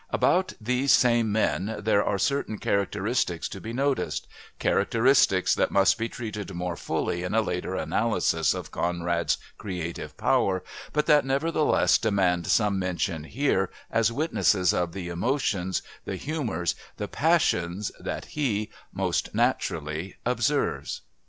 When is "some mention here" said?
12.47-13.69